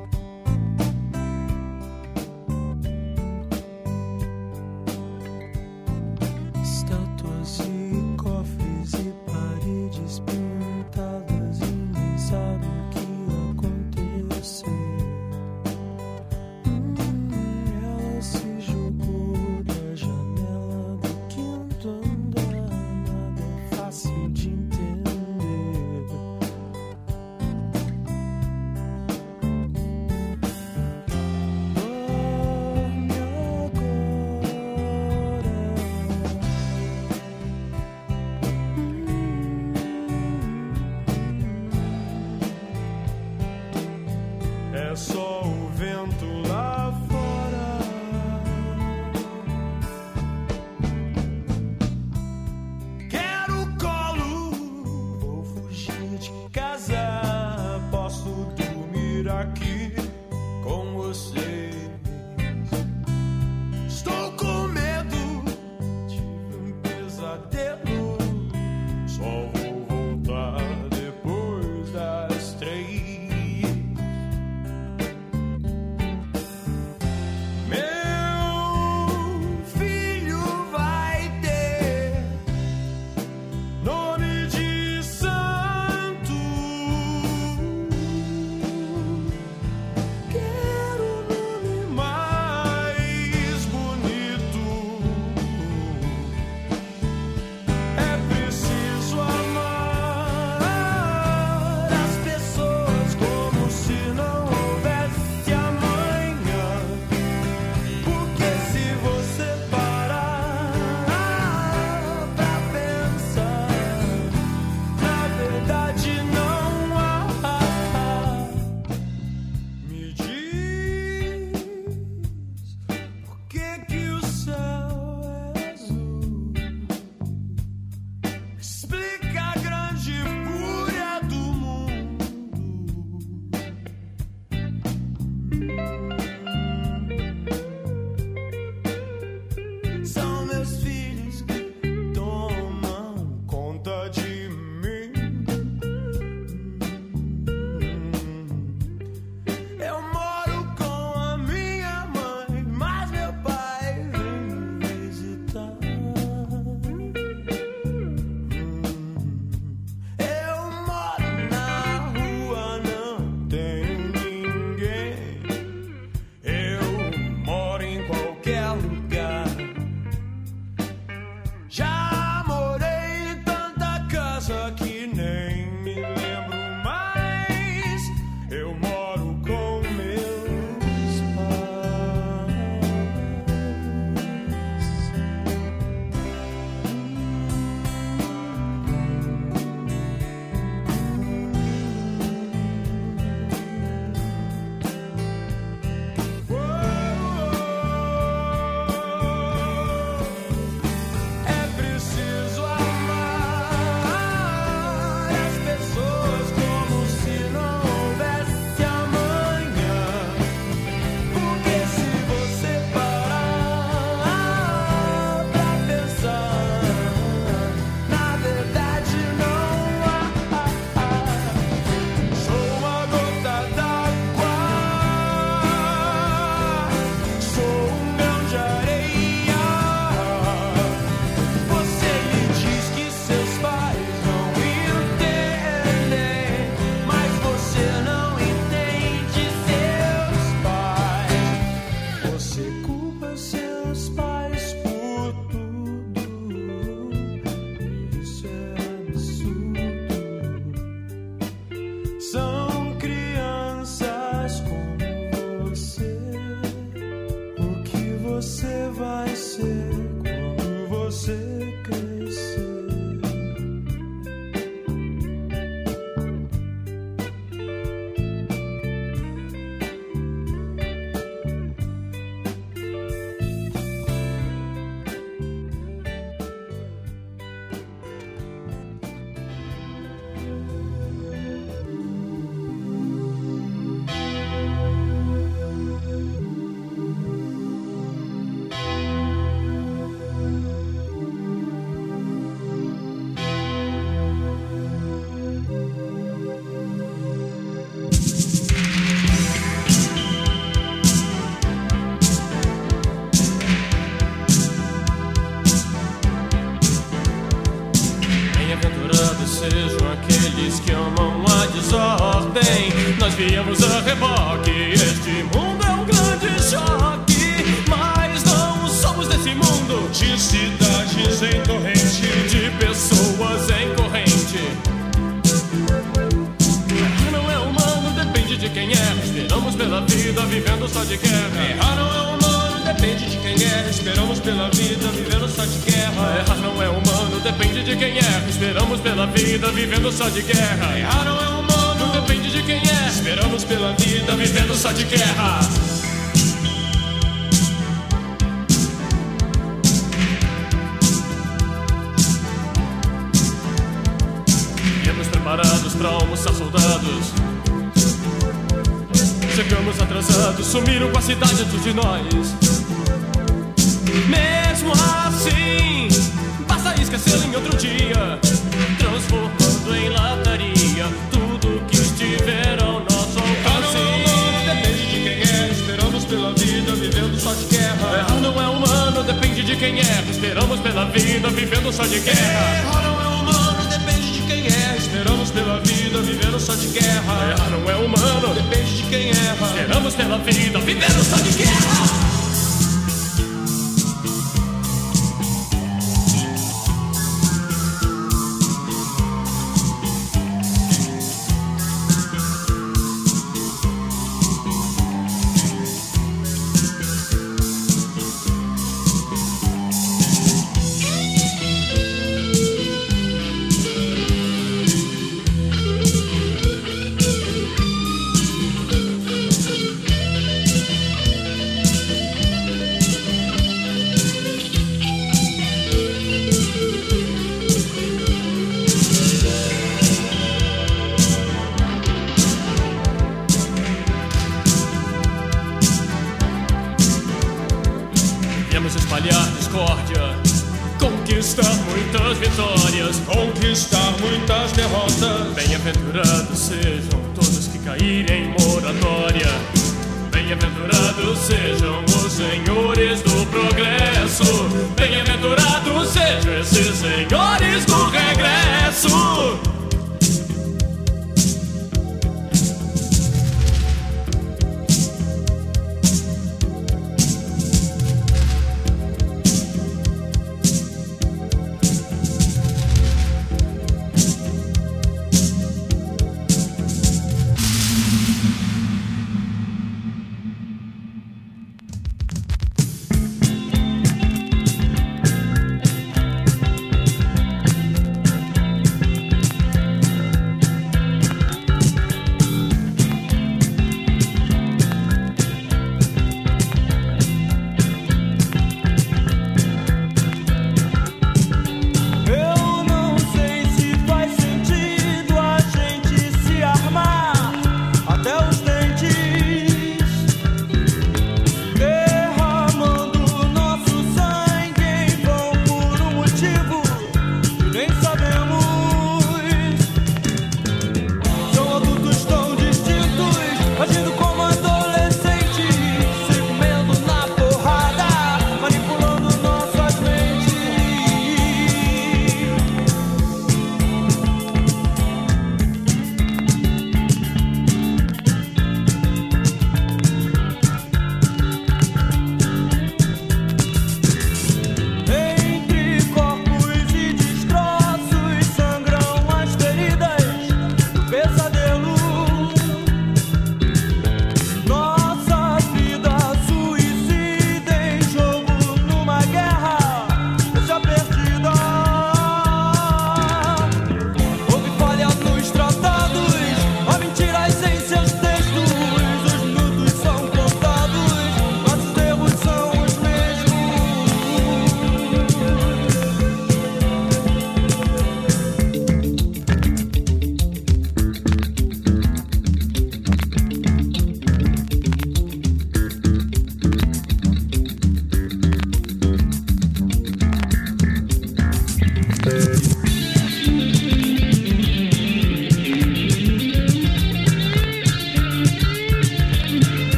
pela 380.91 381.05
vida, 381.05 381.49
vivendo 381.49 381.91
só 381.91 382.03
de 382.03 382.19
guerra. 382.19 382.77
Errar 382.83 383.01
não 383.03 383.21
é 383.21 383.27
humano, 383.27 383.87
depende 383.89 384.33
de 384.33 384.41
quem 384.41 384.65
é. 384.67 384.97
Esperamos 384.97 385.49
pela 385.51 385.79
vida, 385.79 386.21
vivendo 386.21 386.59
só 386.59 386.75
de 386.75 386.87
guerra. 386.87 387.49
Errar 387.49 387.69
não 387.69 387.89
é 387.89 387.95
humano, 387.95 388.53
depende 388.53 388.97
de 388.97 389.03
quem 389.03 389.29
erra. 389.29 389.67
Esperamos 389.67 390.15
pela 390.15 390.37
vida, 390.39 390.79
vivendo 390.79 391.23
só 391.23 391.37
de 391.37 391.51
guerra. 391.51 392.31
É, 392.37 392.40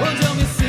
Well, 0.00 0.16
tell 0.16 0.34
me. 0.34 0.59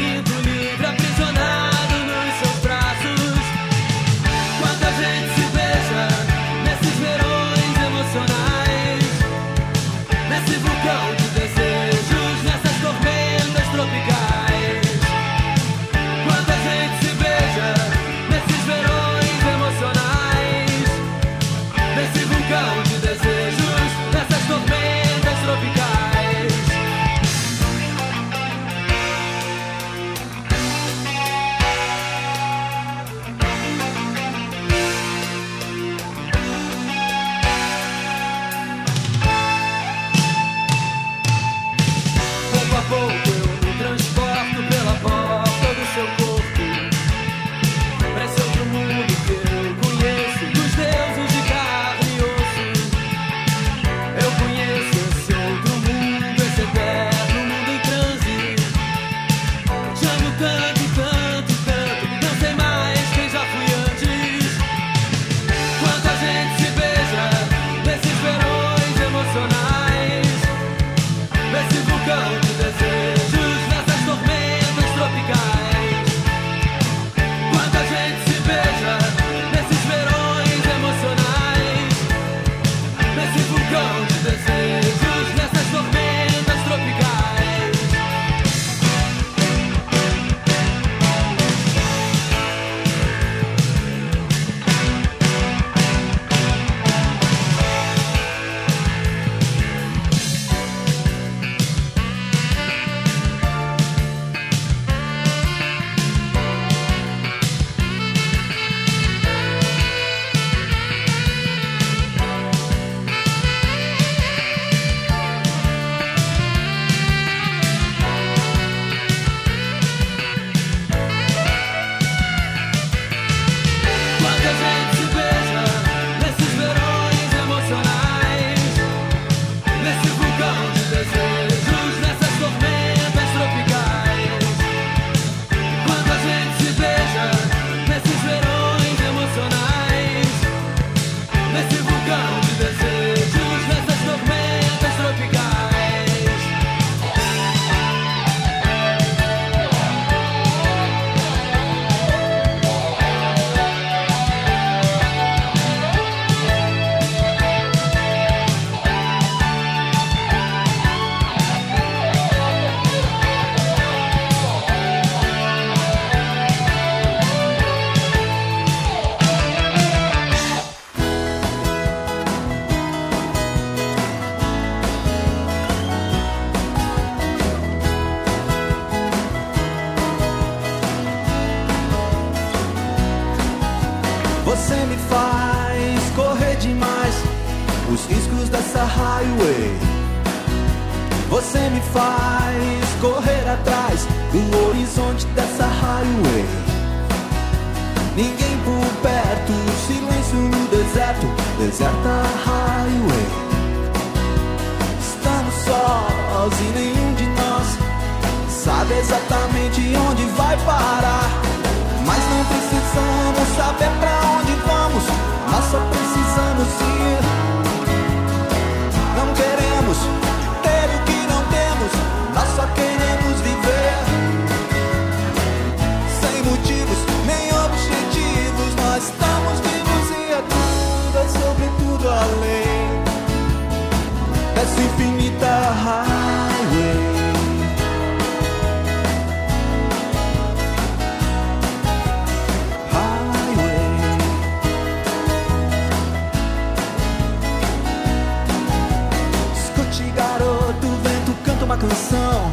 Canção. 251.82 252.51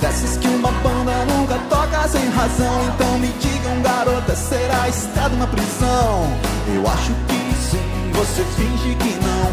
Dessas 0.00 0.36
que 0.38 0.48
uma 0.48 0.70
banda 0.70 1.12
nunca 1.26 1.58
toca 1.68 2.08
sem 2.08 2.28
razão. 2.30 2.84
Então 2.94 3.18
me 3.18 3.28
digam, 3.28 3.82
garota, 3.82 4.34
será 4.34 4.88
estrada 4.88 5.34
uma 5.34 5.46
prisão? 5.46 6.28
Eu 6.74 6.82
acho 6.88 7.12
que 7.28 7.54
sim, 7.70 8.12
você 8.12 8.42
finge 8.56 8.94
que 8.96 9.14
não. 9.24 9.52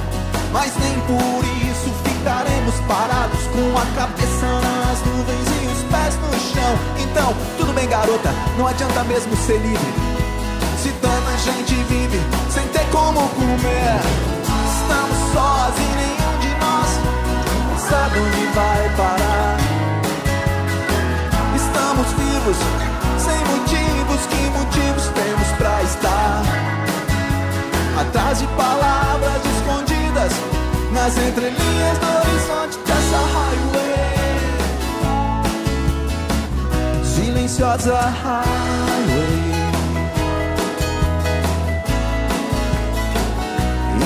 Mas 0.53 0.71
nem 0.79 0.93
por 1.01 1.43
isso 1.69 1.91
ficaremos 2.03 2.75
parados 2.87 3.41
com 3.47 3.77
a 3.77 3.85
cabeça 3.95 4.45
nas 4.45 4.99
nuvens 5.05 5.47
e 5.61 5.67
os 5.67 5.83
pés 5.91 6.15
no 6.15 6.39
chão. 6.53 6.73
Então, 6.99 7.33
tudo 7.57 7.73
bem, 7.73 7.87
garota, 7.87 8.33
não 8.57 8.67
adianta 8.67 9.03
mesmo 9.03 9.35
ser 9.37 9.57
livre. 9.57 9.93
Se 10.81 10.89
tanta 10.93 11.37
gente 11.37 11.75
vive 11.83 12.19
sem 12.49 12.67
ter 12.69 12.85
como 12.91 13.19
comer. 13.29 13.99
Estamos 14.81 15.33
sós 15.33 16.20
sabe 17.91 18.19
onde 18.19 18.45
vai 18.55 18.89
parar. 18.95 19.57
Estamos 21.61 22.07
vivos, 22.21 22.57
sem 23.25 23.39
motivos, 23.53 24.21
que 24.31 24.41
motivos 24.59 25.05
temos 25.19 25.47
pra 25.57 25.83
estar? 25.83 26.41
Atrás 27.99 28.39
de 28.39 28.47
palavras 28.47 29.41
escondidas 29.55 30.31
nas 30.93 31.17
entrelinhas 31.17 31.97
do 32.03 32.09
horizonte 32.19 32.77
dessa 32.87 33.19
highway. 33.35 34.11
Silenciosa 37.03 37.99
highway. 38.23 39.51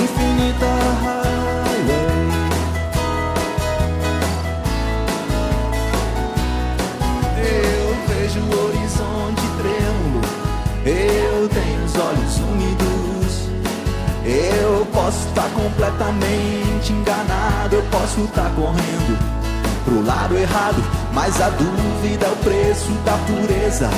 Infinita 0.01 0.71
highway. 1.03 1.14
Eu 14.25 14.85
posso 14.87 15.27
estar 15.27 15.47
completamente 15.49 16.91
enganado. 16.91 17.75
Eu 17.75 17.83
posso 17.91 18.21
estar 18.21 18.49
correndo 18.55 19.19
pro 19.83 20.03
lado 20.03 20.35
errado. 20.35 20.83
Mas 21.13 21.39
a 21.39 21.49
dúvida 21.49 22.25
é 22.25 22.29
o 22.29 22.35
preço 22.37 22.91
da 23.05 23.13
pureza. 23.27 23.89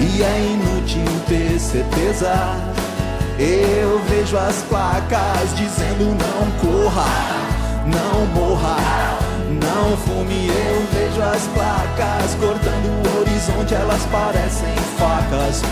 E 0.00 0.22
é 0.22 0.52
inútil 0.52 1.04
ter 1.28 1.60
certeza. 1.60 2.32
Eu 3.38 4.00
vejo 4.08 4.36
as 4.36 4.56
placas 4.68 5.54
dizendo 5.54 6.16
não 6.16 6.50
corra, 6.58 7.06
não 7.86 8.26
morra, 8.34 8.76
não 9.62 9.96
fume. 9.98 10.48
Eu 10.48 10.86
vejo 10.92 11.22
as 11.22 11.46
placas 11.48 12.34
cortando 12.40 13.06
o 13.06 13.20
horizonte, 13.20 13.74
elas 13.74 14.02
parecem 14.06 14.74
facas 14.98 15.62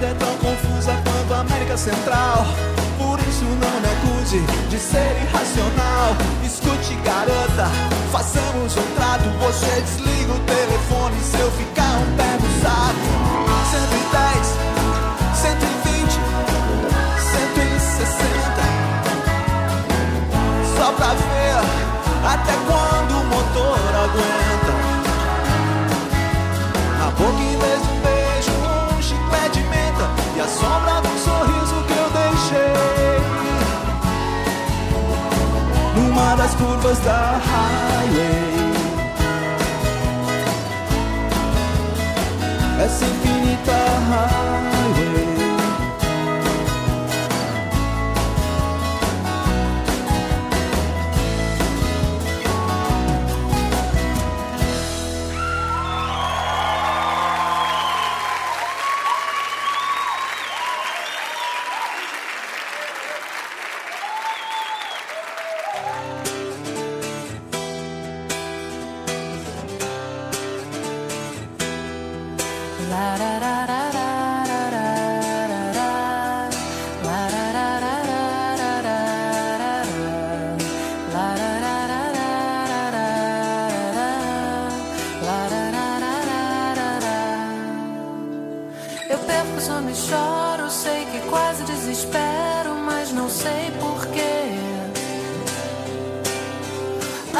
vida 0.00 0.06
é 0.06 0.14
tão 0.14 0.34
confusa 0.38 0.92
quanto 1.04 1.34
a 1.34 1.40
América 1.40 1.76
Central. 1.76 2.46
Por 2.96 3.20
isso 3.20 3.44
não 3.44 3.80
me 3.80 3.86
acuse 3.86 4.40
de 4.70 4.78
ser 4.78 5.16
irracional. 5.22 6.16
Escute, 6.42 6.94
garota, 7.04 7.68
façamos 8.10 8.76
um 8.76 8.94
trato. 8.96 9.28
Você 9.40 9.80
desliga 9.82 10.32
o 10.32 10.40
telefone 10.40 11.20
se 11.20 11.38
eu 11.38 11.50
ficar 11.52 11.98
um 11.98 12.16
pé 12.16 12.38
no 12.40 12.48
saco. 12.62 13.20
110, 13.70 14.56
120, 15.34 16.20
160. 17.32 18.20
Só 20.76 20.92
pra 20.92 21.12
ver 21.14 21.60
até 22.24 22.54
quando 22.66 23.12
o 23.20 23.24
motor 23.26 23.78
aguenta. 24.04 24.72
A 27.06 27.10
boca 27.10 27.49
menta 30.40 30.46
E 30.46 30.46
a 30.46 30.48
sombra 30.48 31.00
do 31.02 31.18
sorriso 31.18 31.84
que 31.86 31.92
eu 31.92 32.10
deixei. 32.10 33.20
Numa 35.96 36.34
das 36.36 36.54
curvas 36.54 36.98
da 37.00 37.40
highway 37.44 38.72
Essa 42.82 43.04
infinita 43.04 43.72
highway 44.08 44.79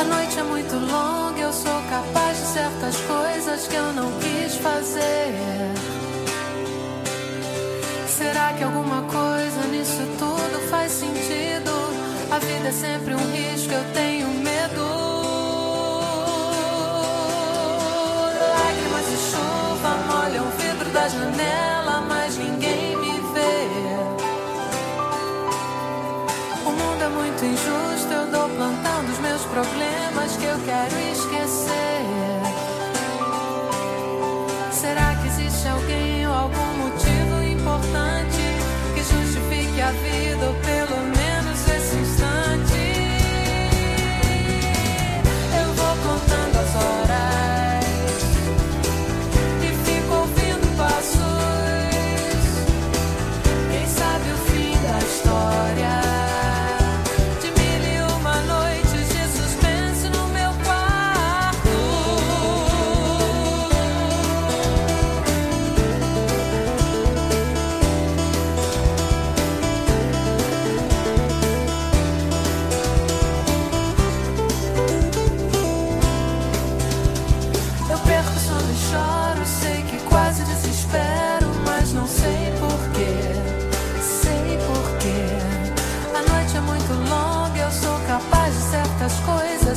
A 0.01 0.05
noite 0.05 0.39
é 0.39 0.43
muito 0.43 0.75
longa, 0.77 1.39
eu 1.39 1.53
sou 1.53 1.79
capaz 1.91 2.39
de 2.39 2.47
certas 2.47 2.97
coisas 3.03 3.67
que 3.69 3.75
eu 3.75 3.93
não 3.93 4.11
quis 4.19 4.57
fazer. 4.57 5.35
Será 8.09 8.55
que 8.55 8.65
alguma 8.65 9.03
coisa 9.03 9.61
nisso 9.71 10.01
tudo 10.19 10.69
faz 10.71 10.91
sentido? 10.93 11.71
A 12.31 12.39
vida 12.39 12.69
é 12.69 12.73
sempre 12.73 13.15
um 13.15 13.31
risco, 13.31 13.75
eu 13.75 13.85
tenho 13.93 14.29
medo. 14.29 14.87
Lágrimas 18.57 19.07
de 19.07 19.17
chuva 19.31 19.99
molham 20.09 20.47
o 20.47 20.51
vidro 20.53 20.91
da 20.95 21.09
janela, 21.09 22.01
mas 22.09 22.39
ninguém 22.39 22.97
me 22.97 23.21
vê. 23.35 23.69
O 26.65 26.71
mundo 26.71 27.03
é 27.03 27.09
muito 27.09 27.45
injusto, 27.45 28.13
eu 28.15 28.27
dou 28.29 28.49
plantão 28.49 28.80
problemas 29.51 30.37
que 30.37 30.45
eu 30.45 30.59
quero 30.65 30.97
esquecer. 31.13 32.01
Será 34.73 35.15
que 35.17 35.27
existe 35.29 35.69
alguém 35.69 36.27
ou 36.27 36.33
algum 36.33 36.73
motivo 36.79 37.43
importante 37.43 38.43
que 38.95 39.03
justifique 39.03 39.81
a 39.81 39.91
vida? 39.91 40.60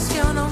canción 0.03 0.42